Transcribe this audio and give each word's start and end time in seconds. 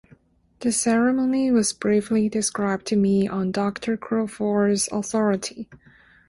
The 0.61 0.71
ceremony 0.71 1.51
was 1.51 1.73
briefly 1.73 2.27
described 2.27 2.87
to 2.87 2.95
me 2.95 3.27
on 3.27 3.51
Dr. 3.51 3.97
Crawford's 3.97 4.89
authority. 4.91 5.69